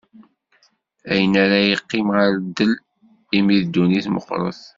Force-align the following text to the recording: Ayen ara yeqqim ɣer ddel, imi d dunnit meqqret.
Ayen 1.11 1.33
ara 1.43 1.59
yeqqim 1.69 2.07
ɣer 2.15 2.31
ddel, 2.39 2.73
imi 3.37 3.57
d 3.61 3.65
dunnit 3.73 4.07
meqqret. 4.15 4.61